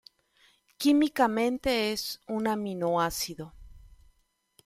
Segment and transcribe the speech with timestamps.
[0.79, 3.53] Químicamente es un aminoácido.